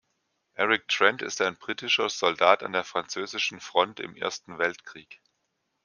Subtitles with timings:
[0.55, 5.21] Eric Trent ist ein britischer Soldat an der französischen Front im Ersten Weltkrieg.